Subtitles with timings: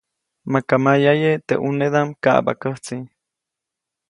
[0.51, 2.95] Maka mayaʼye teʼ ʼnunedaʼm kaʼbaʼkäjtsi.